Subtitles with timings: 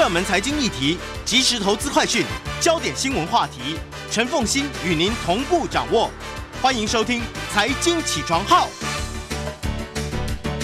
[0.00, 0.96] 热门财经议题、
[1.26, 2.24] 即时投资快讯、
[2.58, 3.76] 焦点新闻话题，
[4.10, 6.08] 陈凤欣与您同步掌握。
[6.62, 7.20] 欢迎收听
[7.52, 8.66] 《财经起床号》。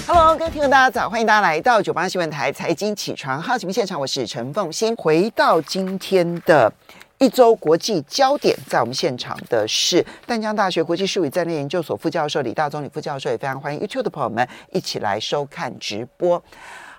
[0.06, 4.96] Hello，各位听众大家早，欢迎大家来到九八新闻台《财经起床号》节目现场，我是陈凤欣。
[4.96, 6.72] 回到今天的
[7.18, 16.42] 一周国际焦点，在我们现场的是淡江大学国际事务战略研究所副教授李大宗李副教授，也非常欢迎 YouTube 的朋友们一起来收看直播。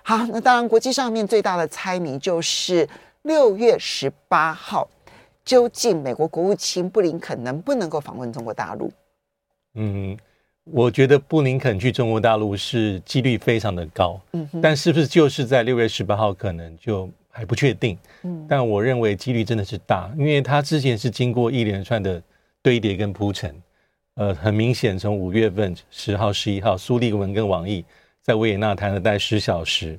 [0.08, 2.88] 好，那当然，国际上面最大的猜谜就是
[3.24, 4.88] 六月十八号，
[5.44, 8.90] 究竟美国国务卿布林肯能不能够访问中国大陆？
[9.74, 10.16] 嗯，
[10.64, 17.98] 我觉得布林肯去中国大陆是几率非常的高，嗯，但是不是就是在六月十八号，可能就还不确定。
[18.22, 22.22] 嗯，但我认为几率真的是大，因为他之前是经过一连串的
[22.62, 23.54] 堆叠跟铺陈，
[24.14, 27.84] 呃，很明显从五月份十号、十一号，苏利文跟王毅。
[28.28, 29.98] 在维也纳谈了大概十小时，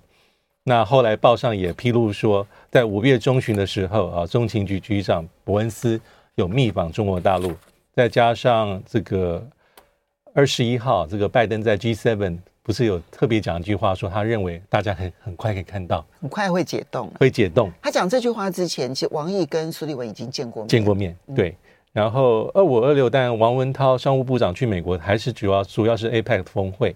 [0.63, 5.99] 那后来报上也披露说，在五月中旬的时候啊，中情局局长伯恩斯
[6.35, 7.51] 有密访中国大陆，
[7.91, 9.43] 再加上这个
[10.35, 17.71] 二十一号，这个拜登在 G7 不是有特别讲一句话，说他认为大家很很快可以看到，很快会解冻，会解冻。
[17.81, 21.55] 他讲这句话之前，其实王毅跟苏利文已经见过面，见过面，对。
[21.91, 26.95] 然后二五二六，但王文涛商务部长去美国，还是主要主要是 APEC 峰会。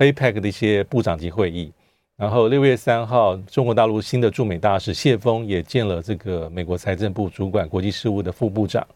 [0.00, 1.70] APEC 的一些部长级会议，
[2.16, 8.86] 然后六月三号，中国大陆新的驻美大使谢峰也见了这个美国财政部主管国际事务的副部长。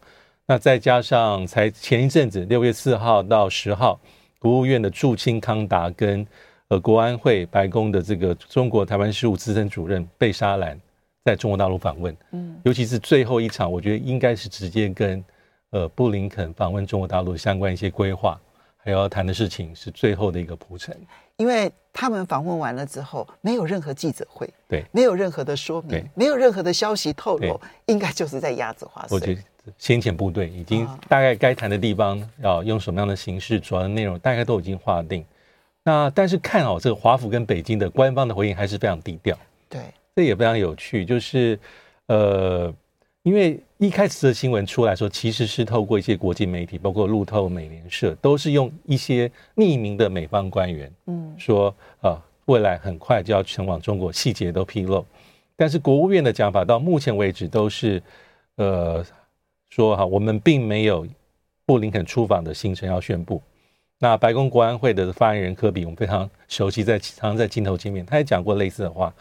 [0.47, 3.99] 那再加上才前一阵子，六月四号到十号，
[4.39, 6.25] 国务院的驻青康达跟
[6.69, 10.79] 呃国安会白宫的这个中国台湾事务资深主任贝沙兰
[11.23, 12.15] 在中国大陆访问。
[12.31, 15.23] 嗯，尤其是最后一场，我觉得应该是直接跟
[15.69, 18.39] 呃布林肯访问中国大陆相关一些规划。
[18.85, 20.95] 还要谈的事情是最后的一个铺陈，
[21.37, 29.15] 因为他们访问完了之后，没有任何记者会，对，没有任何的说明，对，没有任何的消息透露，应该就是在鸭子划水。
[29.15, 29.41] 我觉得
[29.79, 35.25] 先遣部队已经大概该谈的地方要用什么样的形式，主要的内容大概都已经划定。
[35.83, 39.35] 那但是看好这个华府跟北京的官方的回应还是非常低调，
[39.67, 39.81] 对，
[40.15, 41.59] 这也非常有趣，就是
[42.05, 42.71] 呃。
[43.25, 55.03] 因为一开始的新闻出来说，其实是透过一些国际媒体，包括路透、美联社，都是用一些匿名的美方官员，嗯，说啊，未来很快就要前往中国，细节都披露。
[55.55, 57.99] 但是国务院的讲法到目前为止都是，
[58.57, 59.03] 呃，
[59.71, 61.07] 说哈，我们并没有
[61.65, 63.41] 布林肯出访的行程要宣布。
[63.97, 69.11] 那白宫国安会的发言人科比，我们非常熟悉，在常常在镜头前面，他也讲过类似的话。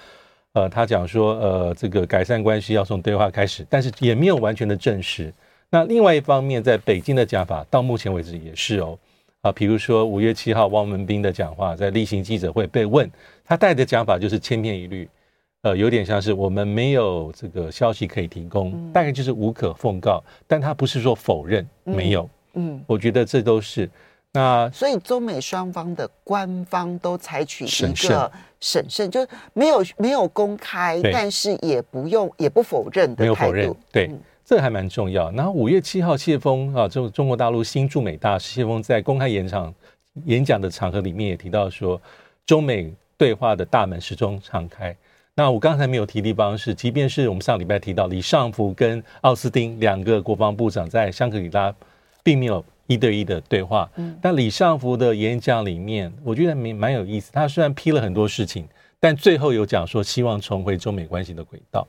[0.55, 5.33] 呃，他讲说，呃，这个改善关系要从对话开始，但是也没有完全的证实。
[5.69, 8.97] 那另外一方面，在北京的讲法，到目前为止也是哦，
[9.41, 13.11] 啊，比如说五月七号汪文斌的讲话，在例行记者会被问，
[13.45, 15.09] 他带的讲法就是千篇一律，
[15.63, 23.91] 呃，有点像是我们没有这个消息可以提供，大概就是无可奉告，但他不是说否认没有，嗯，我觉得这都是。
[24.37, 33.23] 那所以中美双方的官方都采取一个审慎，就是没有没有公开，但是也不用也不否认的态度。
[33.23, 34.11] 没有否认，对，
[34.45, 35.31] 这还蛮重要。
[35.31, 39.73] 然后五月七号，谢峰啊，中中国大陆新驻美大使谢峰在公开演讲
[40.25, 42.01] 演讲的场合里面也提到说，
[42.45, 44.97] 中美对话的大门始终敞开。
[45.37, 51.73] 那我刚才没有提的地方是，即便是我们上礼拜提到李尚福跟奥斯汀两个国防部长在香格里拉，
[52.25, 52.65] 并没有。
[52.87, 57.33] 一对一的对话，嗯但李尚福的演讲里面，我觉得蛮蛮有意思。
[57.33, 58.69] 他虽然批了很多事情，
[59.01, 61.87] 但最后有讲说希望重回中美关系的轨道，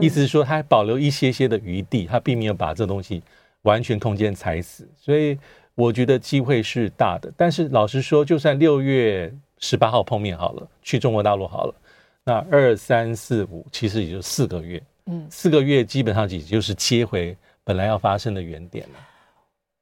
[0.00, 3.22] 意思是说他还保留一些些的余地，他并没有把这东西
[3.62, 4.86] 完全空间踩死。
[4.96, 5.38] 所以
[5.74, 7.32] 我觉得机会是大的。
[7.36, 11.74] 但是老实说，就算六月十八号碰面好了，去中国大陆好了，
[12.22, 17.34] 那二三四五其实也就四个月，嗯，四个月基本上也就是接回
[17.64, 18.98] 本来要发生的原点了。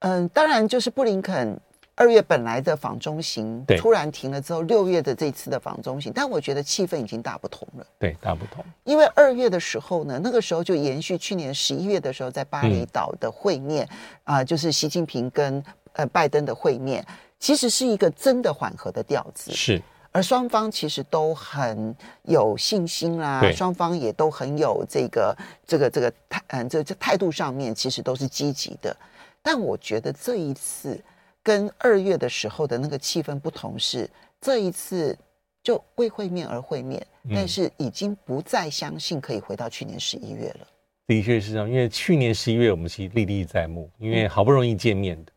[0.02, 1.58] 嗯，当然就是布林肯
[1.94, 7.86] 二月本来的访中行突然停了之后，六月的这次的访中行，但我觉得气氛已经大不同了。
[7.98, 8.64] 对，大不同。
[8.84, 13.87] 因为二月的时候呢，那个时候就延续去年十一月的时候在巴厘岛的会面
[14.25, 15.62] 啊、嗯呃，就是习近平跟
[15.93, 17.06] 呃拜登的会面，
[17.38, 19.52] 其实是一个真的缓和的调子。
[19.52, 28.96] 是，而双方其实都很有信心啦，对双方也都很有这个这个这个态嗯这这态度上面其实都是积极的。
[29.42, 31.02] 但我觉得这一次
[31.42, 34.08] 跟二月的时候的那个气氛不同，是
[34.40, 35.18] 这一次
[35.62, 40.66] 就为会面而会面，但是已经不再相信可以回到去年十一月了。
[41.06, 45.32] 的确是这样，因为去年十一月我们其实历历在目，因为好不容易见面的，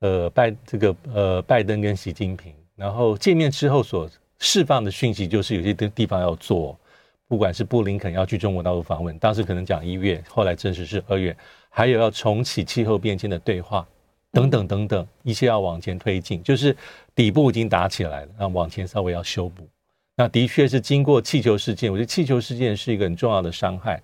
[0.00, 4.08] 呃，拜这个呃拜登跟习近平，然后见面之后所
[4.38, 6.78] 释放的讯息就是有些地地方要做，
[7.28, 11.36] 不管是布林肯要去中国大陆访问，当时可能讲一月，后来证实是二月，
[11.68, 13.84] 还有要重启气候变迁的对话，
[14.30, 16.76] 等等等等，一切要往前推进，就是
[17.16, 19.66] 底部已经打起来了，那往前稍微要修补。
[20.16, 24.00] 那的确是经过气球事件，我觉得气球事件是一个很重要的伤害，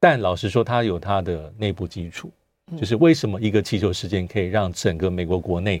[0.00, 2.32] 但老实说，它有它的内部基础，
[2.76, 5.80] 就是为什么一个气球事件可以让整个美国国内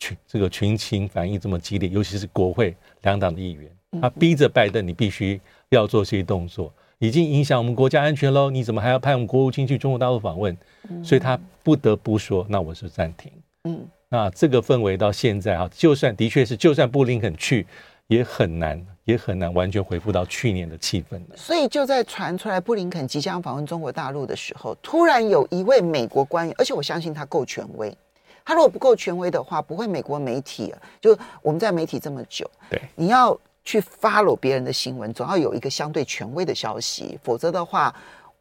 [0.00, 3.70] 群这个群情反应这么激烈，尤其是国会两党的议员，
[4.02, 5.40] 他逼着拜登，你必须。
[5.70, 8.50] 要做这些动作，已经影响我们国家安全喽。
[8.50, 10.56] 你怎么还要派我们国务卿去中国大陆访问？
[10.88, 13.32] 嗯、所以他不得不说，那我是暂停。
[13.64, 17.66] 嗯，那这个氛围到现在啊，就算的确是，就算布林肯去，
[18.06, 21.36] 也很难，也很难完全恢复到去年的气氛了。
[21.36, 27.92] 所以就在传出来布林肯即将访问中国大陆的时候，突然有一位美国官员，而且我相信他够权威。
[28.44, 33.36] 他如果不够权威的话，不会美国媒体就我们在媒体这么久，对，你要。
[33.66, 37.92] 去 follow 别人的新闻，总要有一个相对权威的消息，否则的话，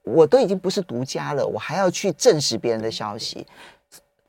[0.04, 3.46] 我都已经不是独家了，我还要去证实别人的消息。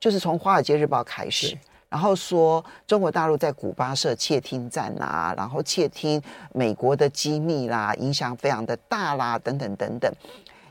[0.00, 1.56] 就是从《华尔街日报》开始，
[1.90, 6.20] 然后说中国大陆在古巴设窃听站啊，然后窃听
[6.54, 10.10] 美国的机密啦，影响非常的大啦，等等等等，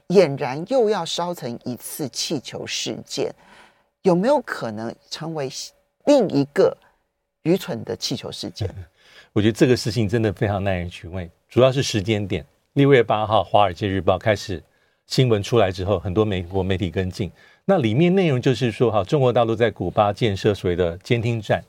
[0.08, 3.32] 俨然又要烧成一次气球事件，
[4.02, 5.52] 有没有可能成为
[6.06, 6.76] 另一个
[7.44, 8.74] 愚蠢的气球事件？
[9.36, 12.46] 我觉得这个事情真的非常耐人寻味，主要是时间点。
[12.72, 14.64] 六月八号，《华尔街日报》开始
[15.08, 17.30] 新闻出来之后，很多美国媒体跟进。
[17.66, 21.62] 那里面内容就是说，哈，中国大陆在古巴建设所谓的监听站，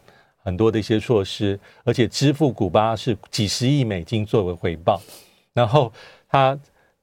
[0.44, 5.02] 很多的一些措施，而且支付古巴是几十亿美金作为回报。
[5.52, 5.92] 然后
[6.28, 6.56] 他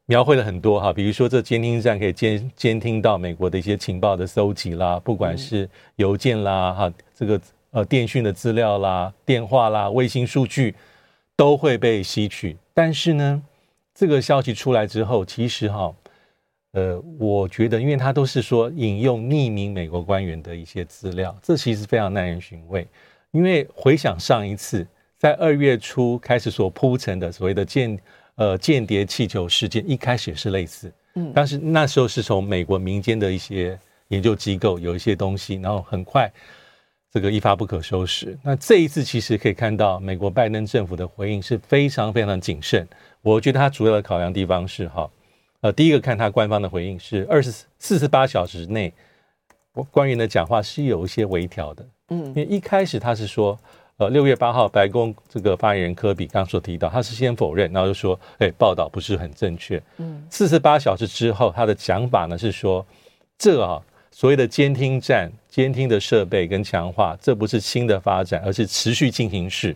[0.06, 7.38] 描绘了很多哈，比如说这监听站可以监监听到美国的一些情报的搜集啦，不管是邮件啦，哈，这个。
[7.74, 10.76] 呃，电讯的资料啦、电话啦、卫星数据
[11.36, 12.56] 都会被吸取。
[12.72, 13.42] 但是呢，
[13.96, 15.92] 这个消息出来之后，其实哈，
[16.74, 22.88] 呃，我觉得，因为他都是说引用匿名美国官员的一些资料，这其实非常耐人寻味。
[23.32, 24.86] 因为回想上一次
[25.18, 28.00] 在二月初开始所铺陈的所谓的间
[28.36, 33.80] 呃间谍气球事件，一开始也是类似，嗯，但是那时候是从美国民间的一些
[34.10, 36.32] 研究机构有一些东西，然后很快。
[37.14, 38.36] 这个一发不可收拾。
[38.42, 42.88] 那这一次其实可以看到，美国拜登政府的回应是非常非常谨慎。
[43.22, 45.08] 我觉得他主要的考量地方是哈，
[45.62, 48.92] 呃，第一个看他官方的回应是二十四十八小时内，
[49.92, 51.86] 官员的讲话是有一些微调的。
[52.10, 53.56] 嗯，因为一开始他是说，
[53.98, 59.80] 呃，六月八号白宫这个发言人科比刚刚所提到，他是先否认，然后就说，哎，报道不是很正确。
[59.98, 62.84] 嗯，四十八小时之后，他的讲法呢是说，
[63.38, 63.80] 这啊。
[64.16, 69.76] 所谓的监听站、监听的设备跟强化，这不是新的发展，而是持续进行式。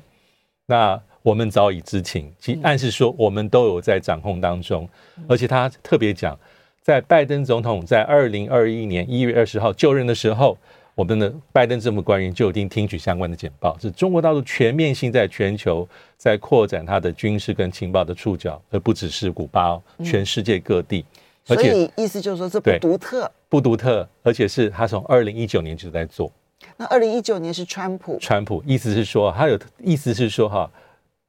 [0.65, 4.89] 那我们早已知情，其暗示说我们都有在掌控当中。
[5.27, 6.35] 而且他特别讲，
[6.81, 10.57] 在拜登总统在二零二一年一月二十号就任的时候，
[10.95, 15.87] 我们的拜登政府官员就已经听取相关的简报，是中国大陆全面性在全球
[16.17, 21.05] 在扩展它的军事跟情报的触角，而不只是古巴，全世界各地。
[21.49, 26.31] 而且所以意思就是说，这不独特，不独特，而且是他从二零一九年就在做。
[26.75, 30.69] 那二零一九年是川普，川普意思是说，他有意思是说哈，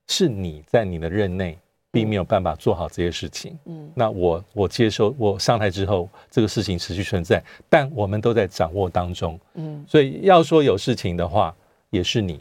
[0.09, 1.57] 是你在你的任内
[1.91, 3.57] 并没有办法做好这些事情。
[3.67, 9.39] 嗯，那我我接收我上台之后，这个事情持续存在，但我们都在掌握当中。
[9.55, 11.55] 嗯，所以要说有事情的话，
[11.91, 12.41] 也是你，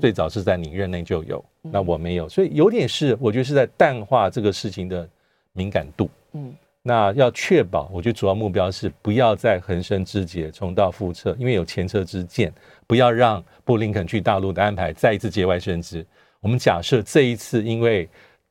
[0.00, 5.08] 最早是在你任内就有，那我没有，所以有点是我觉得是在淡化这个事情的
[5.52, 6.08] 敏感度。
[6.32, 6.52] 嗯。
[6.84, 12.52] 那要确保，我觉得主要目标是不要再横生枝节、重蹈覆辙，因为有前车之鉴，
[12.88, 16.04] 不要让布林肯去大陆的安排再一次节外生枝。
[16.40, 18.08] 我们假设这一次因为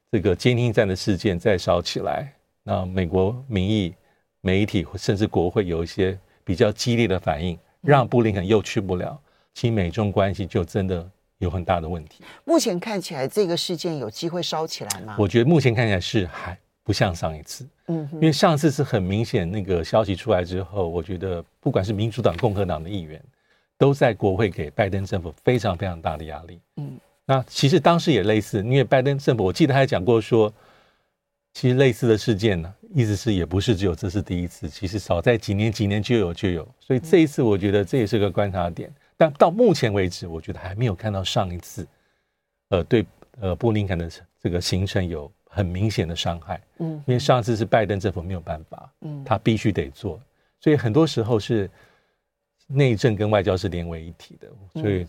[0.09, 2.33] 这个监听站的事件再烧起来，
[2.63, 3.93] 那美国民意、
[4.39, 9.19] 媒体甚至国会有一些比较激烈的反应，让布林肯又去不了，
[9.53, 11.05] 其美中关系就真的
[11.39, 12.23] 有很大的问题。
[12.45, 15.17] 目前看起来，这个事件有机会烧起来吗？
[15.19, 16.57] 我觉得目前看起来是还。
[16.91, 23.24] 不像上一次，嗯，因为上次是很明显，那个消息出来之后，我觉得不管是民主党、共和党的议员，
[23.77, 30.53] 都在国会给拜登政府非常非常大的压力，嗯，那其实当时也类似，因为拜登政府，我记得他还讲过说，
[31.53, 41.88] 其实类似的事件呢，意思是也不是只有这是第一次，其实早在几年几年就有就有，所以这一次我觉得这也是个观察点，但到目前为止，我觉得还没有看到上一次，
[42.67, 43.05] 呃，对，
[43.39, 45.31] 呃，布林肯的这个行程有。
[45.53, 50.17] 很明显的伤害，嗯，因为上次是拜登政府没有办法，嗯，他必须得做，
[50.62, 51.70] 所以很多时候是
[52.67, 54.48] 内政跟外交是连为一体的，
[54.81, 55.05] 所以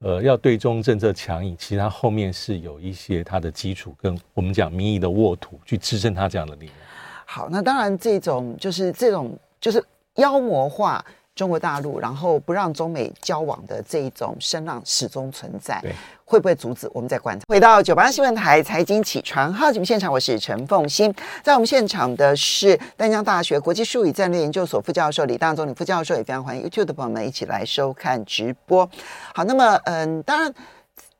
[0.00, 6.76] 呃，要对中政策强硬，其实它后面是有一些它的基础，跟我们讲民意的沃土去支撑它这样的力量。
[7.24, 9.82] 好，那当然这种就是这种就是
[10.16, 15.80] 妖魔化中国大陆，然后不让中美交往的这一种声浪始终存在。
[15.82, 15.92] 对。
[16.24, 16.90] 会不会阻止？
[16.94, 17.44] 我们再观察。
[17.46, 21.14] 回到九八新闻台财经起床号节目现场，我是陈凤欣。
[21.42, 28.88] 在我们现场的是丹江大学国际术语战略研究所副教授李大中李副教授，也非常欢迎 YouTube 的朋友们一起来收看直播。
[29.34, 30.50] 好，那么嗯，当然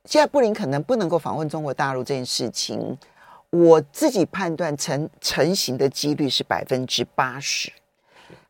[0.06, 2.96] 现在布林可能不能够访问中国大陆这件事情，
[3.50, 7.70] 我自己判断成成型的几率是百分之八十。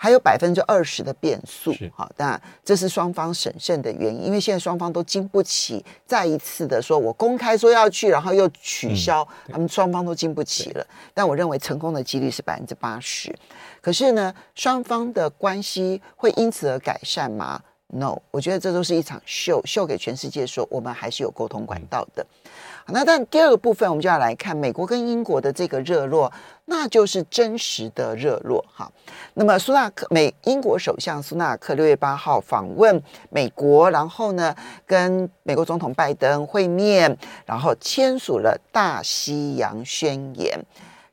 [0.03, 10.85] 还有百分之二十的变数，好，当然这是双方审慎的原因，因为现在双方都经不起再一次的说，我公开说要去，然后又取消，他们双方都经不起了。
[11.15, 13.33] 但我认为成功的几率是百分之八十。
[13.81, 22.27] 可是呢，双方的关系会因此而改善吗？No，我觉得这都是一场秀，秀给全世界说我们还是有沟通管道的。
[22.27, 22.42] 好，
[22.89, 26.31] 那但第二个部分，我们就要来看美国跟英国的这个热络，
[26.65, 28.65] 那就是真实的热络。
[28.75, 28.91] 哈，
[29.35, 40.59] 那么苏纳克美英国首相苏纳克六月八号访问美国，然后呢跟美国总统拜登会面，然后签署了大西洋宣言。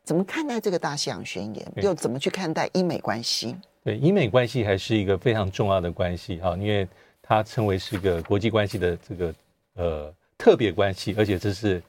[0.03, 1.71] 怎么看待这个大西洋宣言？
[1.77, 3.55] 又怎么去看待英美关系？
[3.83, 6.87] 对，英美关系还是一个非常重要的关系哈，因为
[7.21, 9.33] 它称为是一个国际关系的这个
[9.75, 10.13] 呃。
[10.39, 11.83] 特别关系，而且这是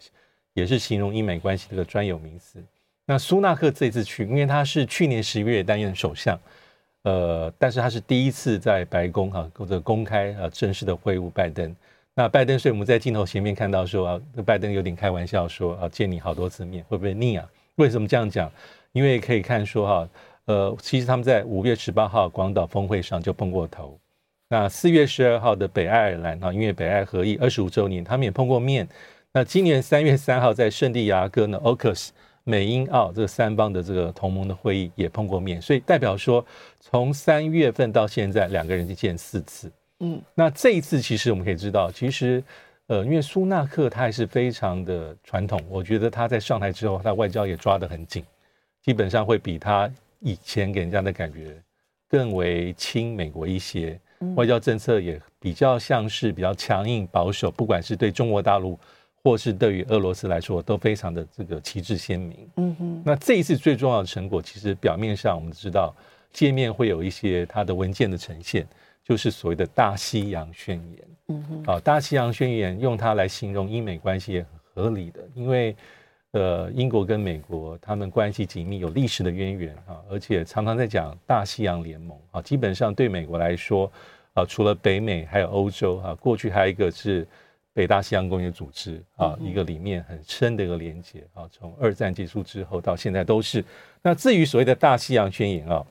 [0.53, 2.63] 也是形容英美关系的专有名词。
[3.07, 6.39] 那苏纳克这次去，因为他是去年十一月担任首相，
[7.03, 11.75] 呃，但是他是第一次在白宫哈或者公开啊正式的会晤拜登。
[12.13, 17.49] 那拜登，所以我们在镜头前面看到说啊，拜登有点开玩笑说啊，见你好多次面会不会腻啊？
[17.77, 18.51] 为什么这样讲？
[18.93, 20.09] 因为可以看说哈，
[20.47, 23.97] 呃，其实他们在五月十八号广岛峰会上就碰过头。
[24.53, 28.87] 那四月十二号的北爱尔兰啊，因为北爱合议二十五周年，他们也碰过面。
[29.33, 32.09] 那今年三月三号在圣地牙哥呢，AUKUS
[32.43, 36.45] 美英澳这个三方的这个同盟的会议也碰过面，所以代表说
[36.81, 39.71] 从三月份到现在两个人就见四次。
[40.01, 42.43] 嗯，那这一次其实我们可以知道，其实
[42.89, 48.25] 呃，因为苏纳克他还是非常的传统，我觉得他在上台之后，他外交也抓得很紧，
[48.83, 49.89] 基本上会比他
[50.19, 51.57] 以前给人家的感觉
[52.09, 53.97] 更为亲美国一些。
[54.37, 58.79] 外交政策也比较像是比较强硬保守，不管是对中国大陆
[59.23, 62.49] 或是对于俄罗斯来说，都非常的这个旗帜鲜明。
[62.57, 63.03] 嗯哼。
[63.05, 65.95] 那这一次最重要的成果，其实表面上我们知道，
[66.33, 68.67] 界面会有一些它的文件的呈现，
[69.05, 71.09] 就是所谓的大西洋宣言。
[71.29, 71.65] 嗯哼。
[71.75, 75.75] 啊，大西洋宣言用它来形容英美关系也很合理的，因为。
[76.33, 82.41] 呃，英国跟美国他们关系紧密，有历史的渊源啊，而且常常在讲大西洋联盟啊。
[82.41, 83.91] 基本上对美国来说
[84.35, 87.27] 啊，除了北美还有欧洲啊，过去还有一个是
[87.73, 91.49] 北大西洋公约组织啊，一个里面很深的一个连接啊。
[91.51, 93.65] 从二战结束之后到现在都是。
[94.01, 95.85] 那至于所谓的大西洋宣言啊，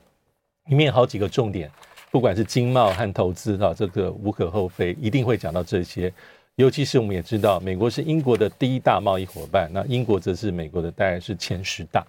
[0.68, 1.70] 里面有好几个重点，
[2.10, 6.10] 不管是经贸和投资啊，这个无可厚非，一定会讲到这些。
[6.56, 12.06] 尤其是我们也知道，美国是英国的第一大贸易伙伴，那英国则是美国的大概是前十大，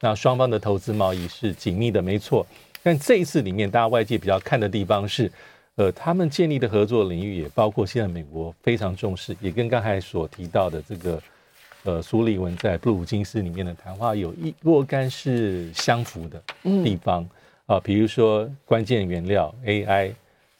[0.00, 2.44] 那双方的投资贸易是紧密的，没错。
[2.82, 5.30] 但这一次里面，大家外界比较看的地方是，
[5.76, 11.22] 呃，他们建立的合作领域也包括现在美国非常重视，也跟刚才所提到的这个，
[11.84, 16.42] 呃，苏利文在布鲁金斯里面的谈话有一若干是相符的
[16.82, 17.24] 地方
[17.66, 20.12] 啊，比如说关键原料 AI。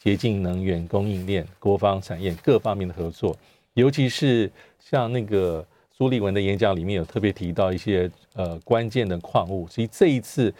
[0.05, 3.35] 洁净能源供应链、国防产业各方面的合作，
[3.73, 5.65] 尤其是像那个
[5.97, 10.53] 苏利文的演讲里面有特别提到一些呃关键的矿物，所以这一次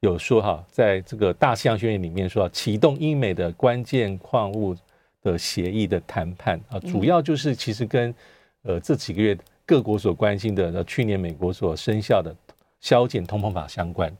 [0.00, 4.74] 有说哈，在这个大西洋宣言里面说启动英美的关键矿物
[5.22, 6.60] 的协议的谈判。
[6.68, 8.12] 啊，主要就是其实跟
[8.62, 12.34] 呃这几个月各国所关心的，去年美国所生效的
[12.80, 14.12] 削减通膨法相关。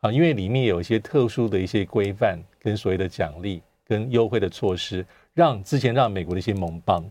[0.00, 3.62] 啊，因为里面有一些特殊的一些规范跟所谓的奖励。
[3.86, 7.04] 跟优惠的措施，让之前让美国的一些盟邦、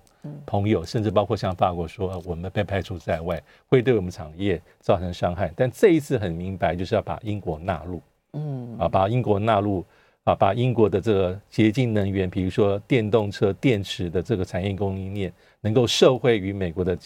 [0.46, 5.53] 朋友，甚至包括像法国说，我们被排除在外，会对我们产业造成伤害。
[5.56, 8.01] 但这一次很明白，就是要把英国纳入，
[8.34, 9.86] 嗯，啊，把英国纳入，
[10.24, 16.98] 啊，把英国的这个洁净能源，比如说电动车电池的这个产业供应链，能够受惠于美国的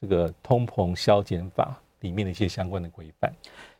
[0.00, 3.30] 这个通膨消减法里面的一些相关的规范。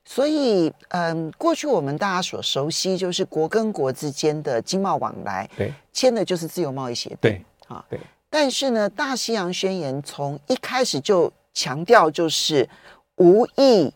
[0.08, 7.98] 所以，嗯，过去我们大家所熟悉就是国跟国之间的经贸往来，对，签的就是自由贸易协定，对，啊，对。
[8.30, 12.68] 但是呢，大西洋宣言从一开始就强调就是
[13.16, 13.92] 无意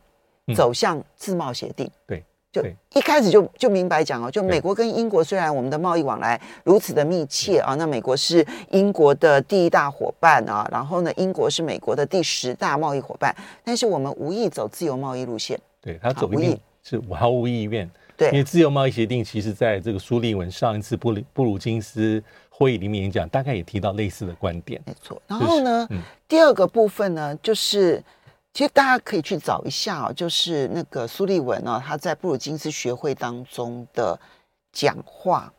[0.55, 2.65] 走向自贸协定，对，就
[2.95, 25.21] 一开始就就明白讲哦，就美国跟英国虽然我们的贸易往来如此的密切啊，那美国是英国的第一大伙伴啊，然后呢，英国是美国的第十大贸易伙伴，但是我们无意走自由贸易路线，对他走一定是毫无意愿， 对，因为自由贸易协定其实在这个苏利文上一次布布鲁金斯会议里面演讲，大概也提到类似的观点，没错。
[25.27, 28.03] 然后呢，就是嗯、第二个部分呢，就是。
[28.53, 34.19] 其实大家可以去找一下哦，就是那个苏利文哦，他在布鲁金斯学会当中的
[34.73, 35.55] 讲话，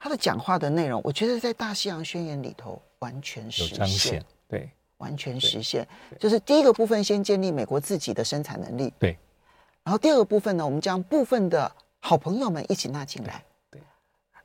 [0.00, 5.86] 他的讲话的内容，我觉得在大西洋宣言里头完全实现，对，完全实现。
[6.18, 9.16] 就是第一个部分，先建立美国自己的生产能力，对。
[9.84, 13.80] 然后第二个部分呢，我们将部分的好朋友们一起纳进来，对。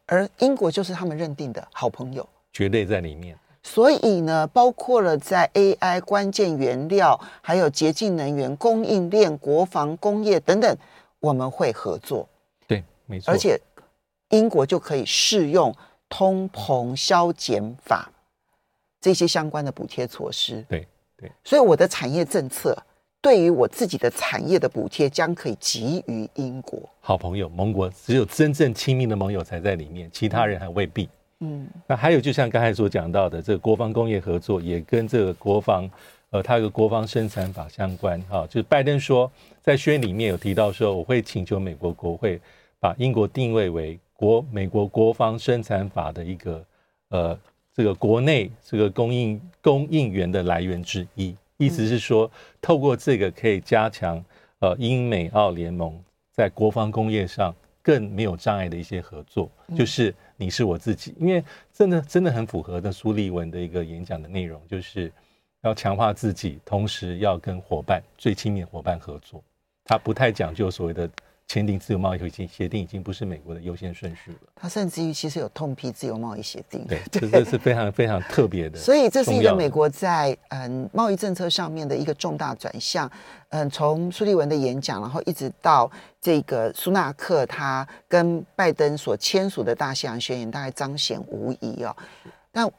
[0.06, 3.38] 而英国就是他们认定的好朋友，绝对在里面。
[3.64, 10.78] 所以呢，包括了在 AI 关键原料、还有洁净能源供应链、国防工业等等，
[11.20, 12.28] 我们会合作。
[12.68, 13.32] 对，没错。
[13.32, 13.60] 而且
[14.30, 15.74] 英国就可以适用
[16.10, 18.10] 通膨消减法
[19.00, 20.66] 这些相关的补贴措施。
[20.68, 21.32] 对对。
[21.44, 22.76] 所以我的产业政策
[23.22, 26.80] 对于我自己的产业的补贴将可以给予英国。
[27.02, 31.10] 好朋友、盟国，只有真正亲密的盟友才在里面，其他人还未必。
[31.42, 35.90] 嗯，那还有就像刚才所讲到的，这个国防工业合作也跟这个国防，
[36.30, 38.48] 呃，它有个国防生产法相关哈。
[38.48, 39.30] 就是拜登说
[39.62, 42.40] 在宣言里面有提到说，我会请求美国国会
[42.80, 46.66] 把英国定位为国美国国防生产法的一个
[47.10, 47.38] 呃
[47.76, 51.36] 这个国内这个供应供应源的来源之一。
[51.60, 54.24] 意思是说，透过这个可以加强
[54.60, 55.98] 呃英美澳联盟
[56.32, 60.14] 在国防工业上更没有障碍的一些合作，就是。
[60.42, 65.12] 你是我自己，因为真的真的很符合的苏利文的一个演讲的内容，就是
[65.64, 69.44] 要强化自己，同时要跟伙伴最亲密的伙伴合作。
[69.84, 71.10] 他不太讲究所谓的。
[71.50, 74.38] 签订自由贸易协协定已经不是美国的优先顺序了。
[74.56, 78.78] 他甚至于其实有痛批自由贸易协定，对，这这是非常非常特别的。
[78.78, 83.10] 所以这是一个美国在嗯贸易政策上面的一个重大转向。
[83.50, 85.90] 嗯，从苏利文的演讲，然后一直到
[86.22, 91.98] 这个苏纳克他跟拜登所签署的大西洋宣言，大概彰显无疑哦。
[92.52, 92.72] 但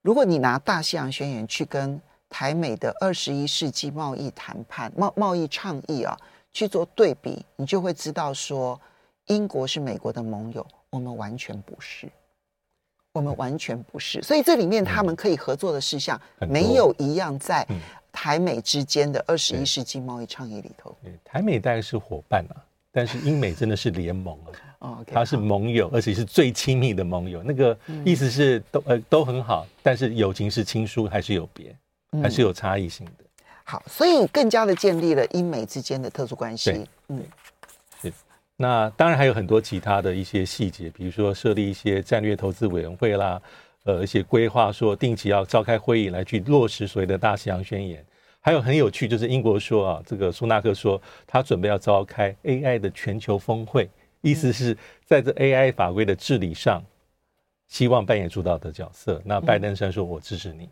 [0.00, 6.16] 如果你拿大西洋宣言去跟台美的二十一世纪贸易谈判、贸贸易倡议啊。
[6.52, 8.80] 去做对比，你就会知道说，
[9.26, 12.08] 英国是美国的盟友，我们完全不是，
[13.12, 14.22] 我们完全不是。
[14.22, 17.66] 所以这里面他们可以合作的事项，没有一样在
[18.10, 20.96] 台美之间的二十一世纪贸易倡议里头。
[21.24, 22.56] 台美大概是伙伴啊，
[22.90, 27.42] 但是英美真的是联盟啊，哦他是盟友，而且是最亲密的盟友。
[27.42, 31.76] 那个意思是都呃都很好，但是友情是亲疏还是有别，
[32.22, 33.24] 还是有差异性的。
[33.70, 36.88] 好，所以更加的建立了英美之间的特殊关系。
[37.08, 37.22] 嗯，
[38.00, 38.10] 是。
[38.56, 43.38] 那当然还有很多其他的一些细节，比如说设立一些战略投资委员会啦，
[43.84, 48.02] 呃，一些规划说定期要召开会议来去落实所谓的大西洋宣言。
[48.40, 53.86] 还有很有趣，就是英国说啊，这个苏纳克说他准备要召开 AI 的全球峰会，
[54.22, 56.82] 意思是在这 AI 法规的治理上，
[57.68, 59.20] 希望扮演主导的角色。
[59.26, 60.70] 那拜登虽然说，我支持你，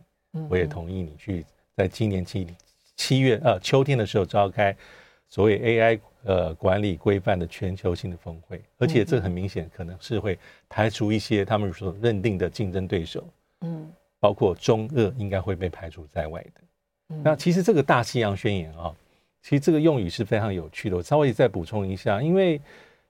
[0.49, 1.45] 我也同意你去
[1.77, 2.55] 在今年期里。
[2.97, 4.75] 七月呃秋天的时候召开
[5.29, 13.25] 所谓 AI 呃管理规范的全球性的峰会，而且这很明显可能是会排除一些他们所认定的竞争对手，
[13.61, 17.21] 嗯，包括中俄应该会被排除在外的。
[17.23, 18.93] 那其实这个大西洋宣言啊，
[19.41, 20.97] 其实这个用语是非常有趣的。
[20.97, 22.61] 我稍微再补充一下，因为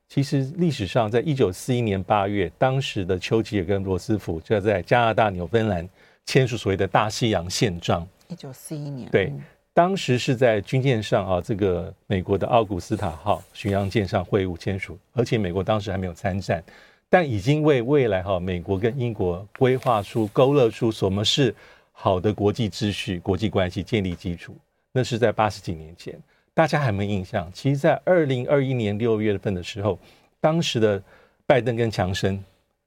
[0.08, 5.88] 其实历史上在一九四一年八月，当时的丘吉尔跟罗斯福就要在加拿大纽芬兰
[6.26, 8.06] 签署所谓的大西洋宪章。
[8.28, 9.32] 一九四一年，对。
[9.76, 16.64] 当时是在军舰上啊，这个美国的奥古斯塔号巡洋舰上会晤签署，而且美国当时还没有参战，
[17.10, 21.54] 但已经为未来哈美国跟英国规划出、勾勒出什么是
[21.92, 24.56] 好的国际秩序、国际关系建立基础。
[24.92, 26.18] 那是在八十几年前，
[26.54, 27.46] 大家还没印象。
[27.52, 29.98] 其实，在二零二一年六月份的时候，
[30.40, 31.02] 当时的
[31.44, 32.42] 拜登跟强生，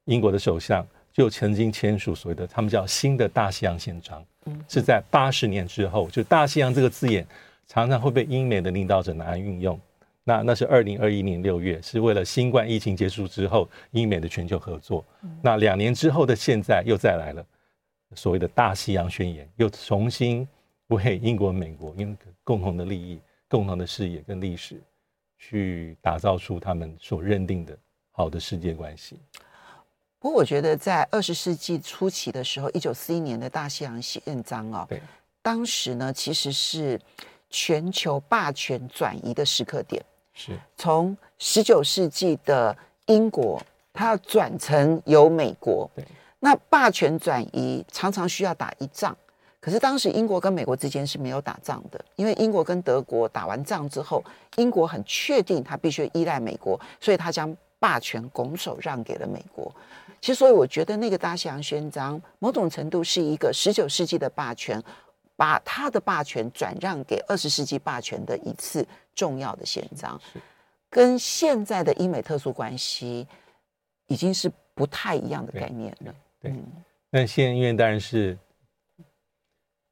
[0.05, 0.83] 英国的首相。
[1.19, 4.25] 就曾经签署所谓的他们叫新的大西洋宪章，
[4.69, 7.27] 是在八十年之后，就大西洋这个字眼
[7.67, 9.77] 常常会被英美的领导者拿来运用。
[10.23, 15.03] 那那是二零二一年六月，是为了新冠疫情结束之后英美的全球合作。
[15.41, 17.45] 那两年之后的现在又再来了
[18.15, 20.47] 所谓的大西洋宣言，又重新
[20.87, 24.81] 为英国、美国因为共同的利益、共同的视野跟历史，
[25.37, 27.77] 去打造出他们所认定的
[28.09, 29.19] 好的世界关系。
[30.19, 35.01] 不过，我觉得在二十世纪初期的时候，一九四一年的大西洋宪章哦，对，
[35.41, 36.99] 当时呢其实是
[37.49, 40.03] 全球霸权转移的时刻点，
[40.33, 43.61] 是从十九世纪的英国，
[43.93, 45.89] 它要转成由美国。
[45.95, 46.03] 对，
[46.39, 49.17] 那霸权转移常常需要打一仗，
[49.61, 54.21] 可是当时英国跟美国之间是没有打仗的，因为英国跟德国打完仗之后，
[54.57, 59.73] 英国很确定他必须依赖美国，所以他将霸权拱手让给了美国。
[60.21, 64.81] 其实，所以我觉得那个大西洋宣章某种程度是一个十九世纪的霸权，
[65.35, 70.19] 把他的霸权转让给二十世纪霸权的一次重要的宪章，
[70.89, 73.25] 跟现在的英美特殊关系
[74.07, 76.13] 已经是不太一样的概念了。
[76.41, 76.53] 对，
[77.09, 78.37] 那现在因为当然是，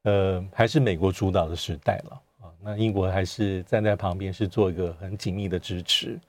[0.03, 2.51] 呃，还是美国主导的时代了啊。
[2.61, 6.19] 那英国还是站在旁边，是做一个很紧密的支持，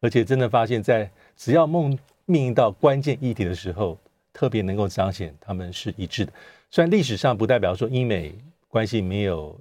[0.00, 1.96] 而且真的发现，在只要梦。
[2.26, 3.98] 面临到关键议题的时候，
[4.32, 6.32] 特别能够彰显他们是一致的。
[6.70, 8.34] 虽然历史上不代表说英美
[8.68, 9.56] 关系没有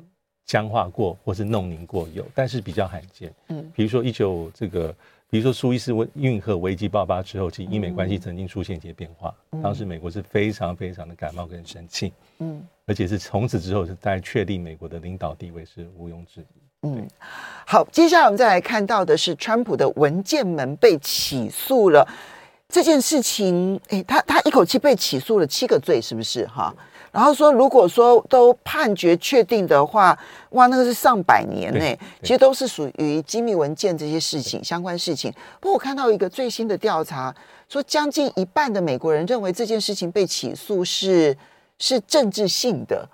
[0.45, 3.33] 僵化过或是弄凝过，有，但是比较罕见。
[3.49, 4.95] 嗯，比如说一九这个，
[5.29, 9.33] 比如说苏伊士运河危机爆发之后，其实英美关系曾经出现一些变化。
[9.61, 12.11] 当时美国是非常非常的感冒跟生气。
[12.39, 16.87] 嗯，而且是从此之后是大家确定美国的领导地位是毋庸置疑。
[16.87, 17.07] 嗯，
[17.65, 22.05] 好，接下来我们再来看到的是川普的文件门被起诉了。
[22.73, 26.73] 这件事情，哎，他他一口气被起诉了七个罪，是不是哈？
[27.11, 30.17] 然后说，如果说都判决确定的话，
[30.49, 31.85] 哇，那个是上百年呢。
[32.23, 35.31] 其实都是属于机密文件这些事情相关事情。
[35.59, 37.31] 不过我看到一个最新的调查，
[37.69, 41.37] 说将近一半的美国人认为这件事情被起诉是
[41.77, 43.07] 是政治性的，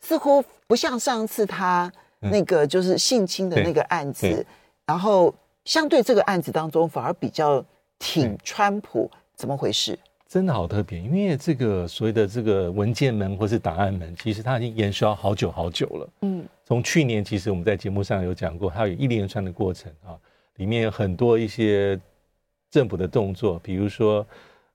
[0.00, 1.88] 似乎不像上次他
[2.18, 4.44] 那个就是性侵的那个案子，
[4.84, 5.32] 然后
[5.64, 7.64] 相对这个案子当中反而比较。
[7.98, 9.98] 挺川普怎么回事？
[10.28, 16.08] 真的好特别，因为这个所谓的这个文件门或是档案门，其实它已经延烧好久好久了。
[16.22, 20.18] 嗯，从去年其实我们在节目上有讲过，它有一连串的过程啊，
[20.56, 21.98] 里面有很多一些
[22.70, 24.26] 政府的动作，比如说，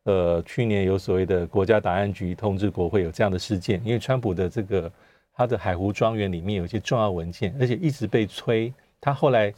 [0.04, 4.92] 呃，去年有所谓的国家档案局通知国会有这样的事件，因为川普的这个
[5.34, 9.54] 他的海湖庄园里面有一些重要文件，而且一直被催，他后来。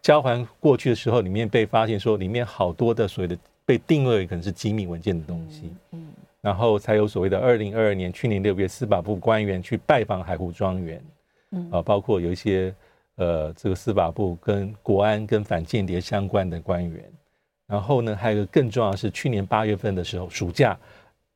[0.00, 6.06] 交还过去的时候，里面被发现说里面好多的所谓的被定位可能是机密文件的东西，嗯，
[6.40, 11.02] 然后才有所谓的二零二二年去年六月司法部官员去拜访海湖庄园，
[11.50, 11.70] 嗯。
[11.70, 12.74] 啊，包括有一些
[13.16, 17.04] 呃这个司法部跟国安跟反间谍相关的官员，
[17.66, 20.78] 然后呢还有一个更重要的是去年八月份的时候暑假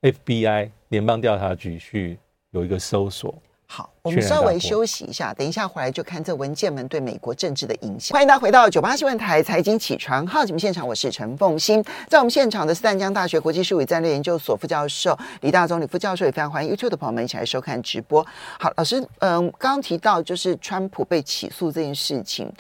[0.01, 2.19] ，FBI 联邦调查局去
[2.51, 3.35] 有一个搜索。
[3.75, 8.13] 好，我们稍微休息一下，等一下回来就看这文件们对美国政治的影响。
[8.13, 18.23] 欢迎大家回到九八新闻台财经起床号节目现场，我是陈凤欣，在我们现场的是淡江大学国际事务与战略研究所副教授李大中李副教授，也非常欢迎 YouTube 的朋友们一起来收看直播。
[18.59, 22.53] 好，老师，嗯，刚刚提到就是川普被起诉这件事情，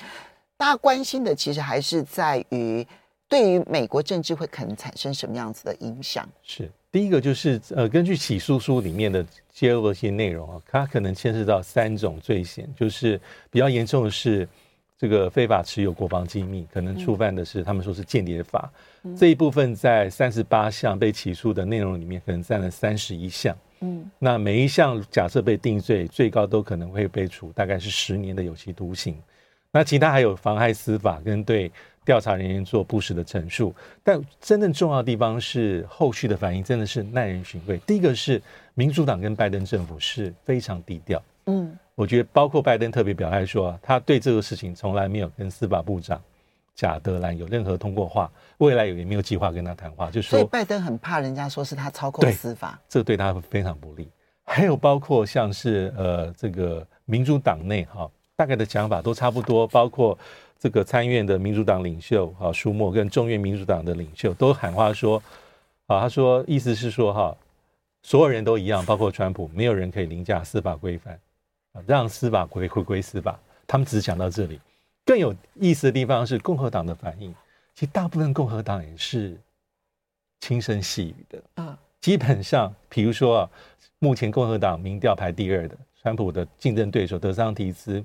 [0.57, 2.87] 大家关心的其实还是在于
[3.29, 6.27] 对于美国政治会可能产生什么样子的影响？
[6.42, 6.70] 是。
[6.90, 14.49] 第一个就是呃，根据起诉书里面的揭露的一些内容啊，它可能牵涉到三种罪嫌，就是比较严重的是
[14.99, 18.73] 这个非法持有国防机密，可能触犯的是他们说是间谍法
[19.17, 23.57] 这一部分，在三十八项被起诉的内容里面，可能占了三十一项。
[23.81, 29.17] 嗯，那每一项假设被定罪，最高都可能会被处大概是十年的有期徒刑。
[29.71, 31.71] 那其他还有妨害司法跟对。
[32.05, 37.79] 调查人员做不实的陈述，但真正重要的地方是后续的反应，真的是耐人寻味。
[37.87, 38.43] 第一个是
[38.75, 46.21] 民主党跟拜登政府是非常低调，嗯，我觉得包括拜登特别表态说，他对这个事情从来没有跟司法部长
[46.75, 54.09] 贾德兰有任何通过话，未来也没有计划跟他谈话，就说，所以拜登很怕人家说是他操控司法，这个对他非常不利。
[54.43, 60.19] 还有包括像是呃这个民主党内哈，大概的讲法都差不多，包括。
[60.62, 65.20] 这个参院的民主党领袖啊，舒默跟众院民主党的领袖都喊话说，
[65.88, 67.37] 啊，他说意思是说哈，
[68.05, 71.18] 所有人都一样，包括川普，没有人可以凌驾司法规范，
[71.72, 73.37] 啊，让司法回回归司法。
[73.66, 74.61] 他们只是讲到这里。
[75.05, 77.35] 更有意思的地方是共和党的反应，
[77.75, 79.37] 其实大部分共和党也是
[80.38, 81.77] 轻声细语的啊。
[82.01, 83.51] 基本上，比如说啊，
[83.98, 88.03] 目前共和党民调排第二的川普的竞争对手德桑提斯。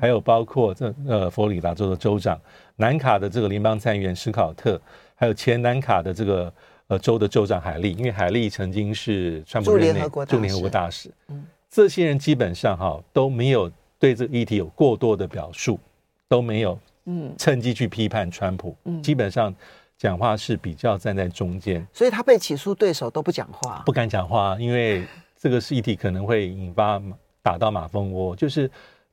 [0.00, 2.36] 还有包括这呃佛罗里达州的州长，
[2.74, 4.80] 南卡的这个联邦参议员史考特，
[5.14, 6.52] 还有前南卡的这个
[6.88, 15.78] 呃州的州长海利，因为海利曾经是川普任内驻联合国大使，嗯，这些人基本上哈都没有对这个议题有过多的表述，
[16.26, 17.32] 都没有嗯。
[17.38, 19.54] 趁机去批判川普，嗯，基本上
[19.96, 25.06] 讲话是比较站在中间，所以他被起诉对手都不讲话，不敢讲话，因为
[25.38, 27.00] 这个议题可能会引发
[27.48, 28.70] 打到马蜂窝，就是。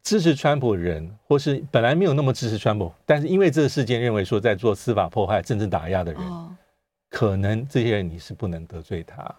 [0.07, 6.55] 支持川普的人，或是本来没有那么支持川普，但是因为这个事件认为说在做司法迫害、政治打压的人，哦、
[7.09, 9.35] 可能这些人你是不能得罪他。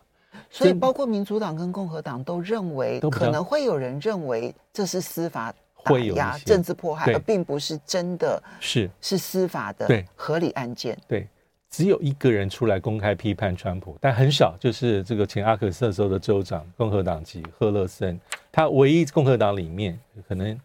[0.50, 5.54] 所以，包括民主党跟共和党都认为，可能会有人认为这是司法
[5.84, 10.98] 打压、政治迫害，而并不是真的是是司法的合理案件。
[11.06, 11.20] 对。
[11.20, 11.28] 对
[11.68, 18.18] 只有一个人出来公开批判川普，但很少，就是这个前阿克色州的州长，共和党籍赫勒森，
[18.56, 20.58] 他唯一共和党里面可能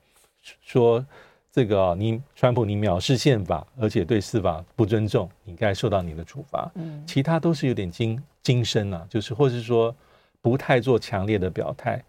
[0.62, 1.06] 说
[1.52, 6.72] 这个、哦、你川普你藐视宪法，而且对司法不尊重，你该受到你的处罚。
[6.76, 9.94] 嗯，其他都是有点精精深啊，就是或是说
[10.40, 12.02] 不太做强烈的表态。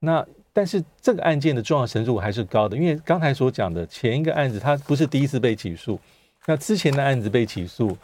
[0.00, 5.98] 那但是这个案件的重要程度还是高的，因为刚才所讲的前一个案子，他不是第一次被起诉，
[6.44, 7.96] 那之前的案子被起诉。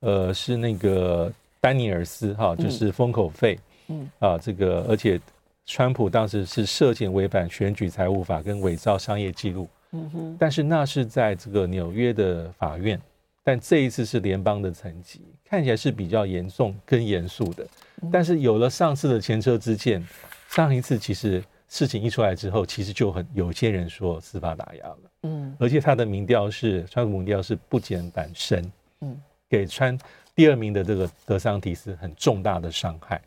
[0.00, 5.18] 呃，是那个丹尼尔斯哈，就是封口费，嗯啊，这个而且
[5.66, 13.00] 川普当时是涉嫌违反选举财务法跟伪造商业记录，嗯哼，但是那是在这个纽约的法院，
[13.42, 17.66] 但这一次是联邦的层级，看起来是比较严重跟严肃的，
[18.12, 20.06] 但是有了上次的前车之鉴，
[20.48, 29.20] 上一次其实事情一出来之后，其实就很有些人说司法打压了，嗯，而且他的民调是川普民调是不减反升，嗯。
[29.46, 29.96] 给川
[30.34, 33.20] 第二名的这个德桑提斯很重大的伤害，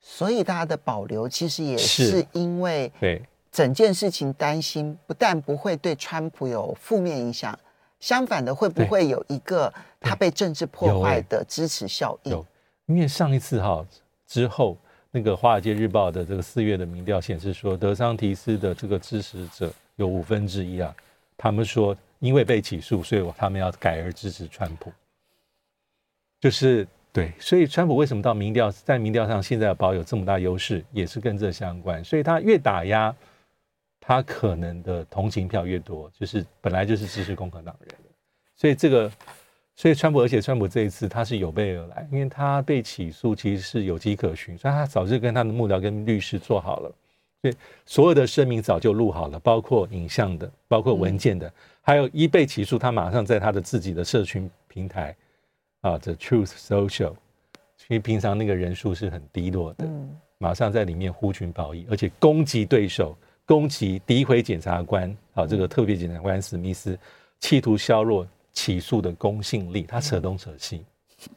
[0.00, 7.58] 所以大家的保留其实也是因为对整件事情担心，不但不会对川普有负面影响，
[7.98, 12.32] 相反的会不会有一个他被政治破坏的支持效应？
[12.32, 12.46] 有，
[12.86, 13.84] 因为上一次哈
[14.26, 14.76] 之后，
[15.10, 20.94] 那个《华尔街日报》的这个四月的民调显示说，德桑提斯的这个支持者有五分之一啊，
[21.36, 24.92] 他们说因为被起诉，所以他们要改而支持川普。
[26.40, 32.04] 就是对，所以川普为什么到民调在民调上现在保有这么大优势，也是跟这相关。
[32.04, 33.12] 所以他越打压，
[33.98, 37.94] 他可能的同情票越多，就是本来就是支持共和党人。
[38.54, 39.10] 所以这个，
[39.74, 46.94] 所以川普，而且川普这一次他是有备而来，因为他被起诉其实是有迹可循，所以他早就跟他的幕僚跟律师做好了，
[47.42, 47.54] 所以
[47.86, 55.16] 所有的声明早就录好了，包括影像的，包括文件的，还有一被起诉，他马上在他的自己的社群平台。
[55.80, 57.12] 啊，，The Truth Social，
[57.86, 66.98] 因为平常那个人数是很低落的，嗯，马上在里面呼群保义，而且攻击对手，攻击诋毁检察官，啊，这个特别检察官史密斯，
[67.38, 70.84] 企图削弱起诉的公信力，他扯东扯西，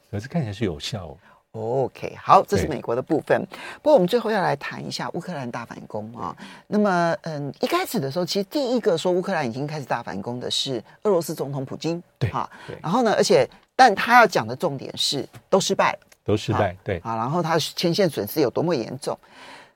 [0.09, 1.17] 可是看起来是有效哦。
[1.51, 3.45] OK，好，这是美国的部分。
[3.75, 6.35] 不过我们最后要来谈一下乌克兰大反攻啊。
[6.65, 12.49] 那么，嗯，一开始的时候，其实第一个说乌克兰已经开始大反攻的是俄罗斯总统普京，对，哈，
[12.81, 13.47] 然后呢，而且。
[13.83, 17.15] 但他要讲的重点是，都失败了，都失败，对啊。
[17.15, 19.17] 然后他前线损失有多么严重？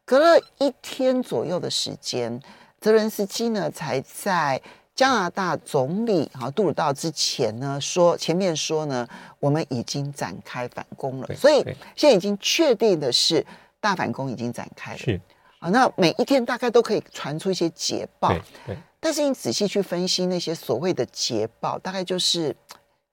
[0.06, 2.40] 隔了一天左右的时间，
[2.80, 4.62] 泽伦斯基呢才在
[4.94, 9.08] 加拿大总理哈杜鲁道之前呢说，前面说呢，
[9.40, 11.28] 我们已经展开反攻了。
[11.36, 11.64] 所以
[11.96, 13.44] 现在已经确定的是，
[13.80, 14.98] 大反攻已经展开了。
[15.00, 15.20] 是
[15.58, 18.78] 啊，那每一天大概都可以传出一些捷报，对，对。
[19.00, 22.56] 但是你仔细去分析那些所谓的捷报，大概就是。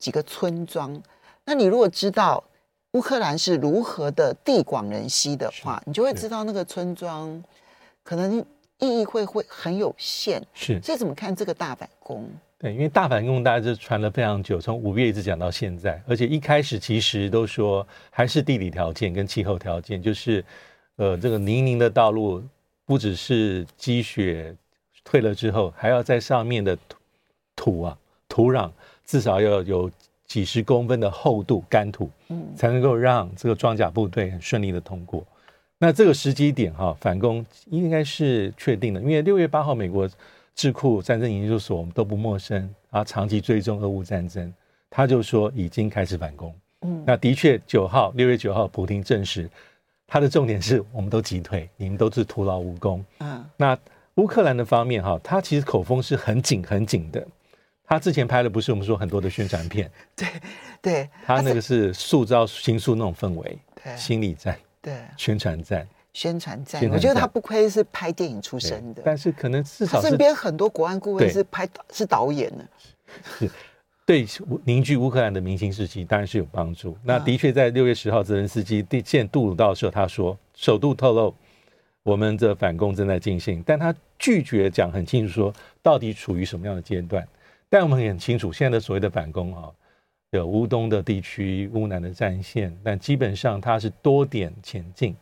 [0.03, 1.01] 几个村庄，
[1.45, 2.43] 那你如果知道
[2.95, 7.41] 乌克兰是如何的地广人稀的话，你就会知道那个村庄
[8.03, 8.45] 可能
[8.81, 10.45] 意义会会很有限。
[10.55, 12.29] 是，所以怎么看这个大反攻？
[12.59, 20.45] 对，因为大反攻大家就传了非常久，从五月一直讲到现在，而且一开始其实都说还是地理条件跟气候条件，就是
[20.97, 22.43] 呃这个泥泞的道路，
[22.85, 24.53] 不只是积雪
[25.05, 26.97] 退了之后，还要在上面的土
[27.55, 27.97] 土啊
[28.29, 28.69] 土壤。
[29.05, 29.91] 至少要有
[30.27, 35.23] 几十公分的厚度干土，嗯，才能够让这个装甲部队很顺利的通过。
[35.79, 40.09] 那这个时机点哈，反攻应该是确定的，因为六月八号，美国
[40.55, 44.53] 智库战争研究所我们都不陌生啊，长期追踪俄乌战争，
[44.89, 46.55] 他就说已经开始反攻。
[46.83, 49.51] 嗯，那的确九号，六月九号，普京证实
[50.07, 53.05] 他的重点是我们都击退，你们都是徒劳无功。
[53.19, 53.77] 嗯，那
[54.17, 57.27] 乌克兰的方面哈，他其实口风是很紧很紧的。
[57.93, 60.27] 他之前拍的不是我们说很多的宣传片， 对
[60.81, 66.83] 对，他那个是塑造、形塑那种氛围，对，心理战，对，宣传战，宣传战。
[66.89, 72.65] 我觉得他不亏是拍电影出身的，但是可能至少身边很多国安顾问是拍是导演呢，
[73.39, 73.51] 是
[74.07, 74.27] 对
[74.65, 76.97] 凝聚乌克兰的明星士气当然是有帮助。
[77.05, 81.35] 那的确在六月十号，泽连斯基见杜鲁道的时候，他说首度透露
[82.03, 87.29] 我们的反攻正在进行，但他拒绝讲很清楚说到底处于什么样的阶段。
[87.73, 89.73] 但我们很清楚，现在的所谓的反攻啊，
[90.33, 95.17] 有乌东的地区、乌南的战线，但基本上它是多点前进。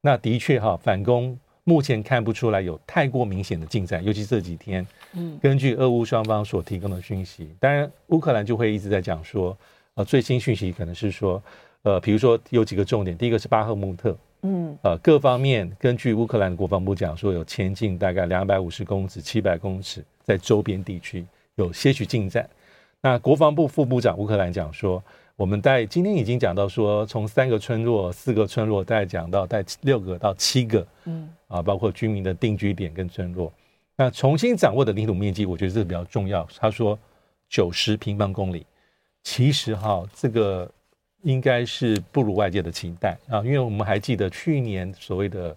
[0.00, 9.56] 那的确哈，反攻目前看不出来有太过明显的进展，尤其这几天，嗯，根据俄乌双方所提供的讯息，当然乌克兰就会一直在讲说，
[9.94, 11.40] 呃，最新讯息可能是说，
[11.82, 21.24] 呃，比如说有几个重点，第一个是巴赫穆特，嗯，呃，各方面根据乌克兰国防部讲说，有前进大概两百五十公尺、七百公尺，在周边地区
[21.56, 22.48] 有些许进展。
[23.00, 25.02] 那国防部副部长乌克兰讲说。
[25.36, 33.52] 我们在今天已经讲到说，从三个村落、四个村落，再讲到带六个到七个，嗯，啊，包括居民的定居点跟村落，
[33.96, 36.46] 那重新掌握的领土面积，我觉得这是比较重要。
[36.56, 36.96] 他说
[37.48, 38.64] 九十平方公里，
[39.24, 40.70] 其实哈，这个
[41.22, 45.56] 应该是不如外界的期待啊，因为我们还记得去年所谓的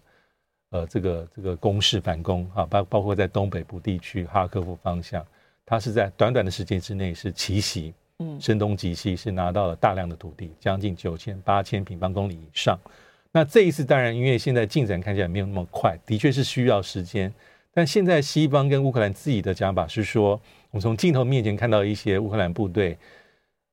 [0.72, 5.24] 呃这个这个攻势反攻啊，包包括在东北部地区哈尔科夫方向，
[5.68, 7.94] 它是在短短的时间之内是奇袭。
[8.20, 12.80] 嗯，声东击西是拿到了大量的土地，将近九千八千平方公里以上。
[13.32, 17.32] 那这一次当然，因为现在进展看起来没有那么快，的确是需要时间。
[17.72, 20.32] 但现在西方跟乌克兰自己的讲法是说，
[20.72, 22.98] 我们从镜头面前看到一些乌克兰部队，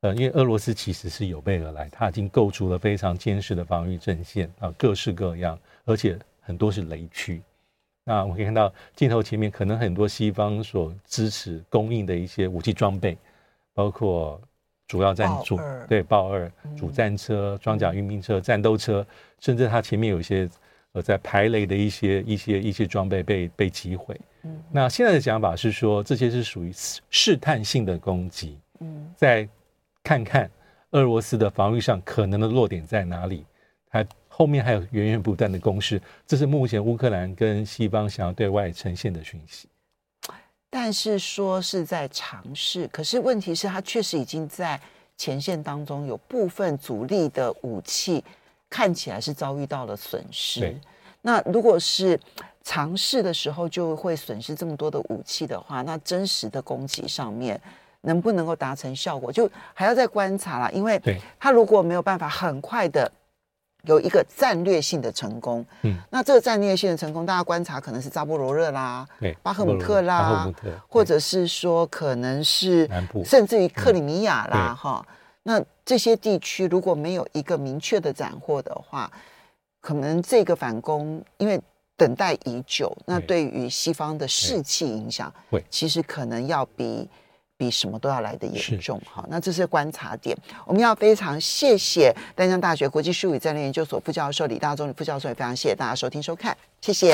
[0.02, 7.40] 呃，因为俄罗斯其实是有备而来，他已经构筑了非常坚实的防御阵线啊，各式各样，而且很多是雷区。
[8.04, 13.18] 那我们可以看到镜头前面可能很多西方所支持供应的一些武器装备。
[13.76, 14.40] 包括
[14.86, 19.04] 主要战主对豹二主战车、装甲运兵车、战斗车，
[19.40, 20.48] 甚至它前面有一些
[20.92, 24.16] 呃在排雷的一些一些一些装备被被击毁。
[24.44, 26.72] 嗯，那现在的讲法是说，这些是属于
[27.10, 28.56] 试探性的攻击。
[28.78, 29.48] 嗯，再
[30.04, 30.48] 看看
[30.92, 33.44] 俄罗斯的防御上可能的弱点在哪里，
[33.90, 36.02] 它后面还有源源不断的攻势。
[36.26, 39.68] 这是目前乌克兰跟西方想要对外呈现的讯息。
[40.68, 44.80] 但是说是在尝试，可是问题是，他确实已经在
[45.16, 48.24] 前线当中有部分主力的武器
[48.68, 50.76] 看起来是遭遇到了损失。
[51.22, 52.18] 那如果是
[52.64, 57.60] 尝试的时候就会损失这么多的武器的话，那真实的攻击上面
[58.00, 60.68] 能不能够达成效果，就还要再观察啦。
[60.72, 61.00] 因为
[61.38, 63.08] 他如果没有办法很快的。
[63.84, 70.50] 有一个战略性的成功，嗯，那这个战略性的成功，大家观察可能是扎波罗热啦，对，巴赫姆特啦，
[70.88, 79.10] 或者是说可能是南部，甚至于克里米亚啦，哈、嗯，那这些地区如果没有一个明确的斩获的话，
[79.80, 81.60] 可能这个反攻因为
[81.96, 83.44] 等待已久，那对。
[83.44, 87.08] 于西方的士气影响，会其实可能要比。
[87.56, 90.36] 比什么都要来得严重，好，那这是观察点。
[90.64, 97.12] 我们要非常谢谢丹江大学国际术语战略研究所副教授李大中李副教授，也非常谢谢大家收听收看，谢谢。